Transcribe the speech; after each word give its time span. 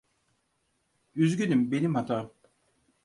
Üzgünüm, 1.15 1.71
benim 1.71 1.95
hatam. 1.95 2.31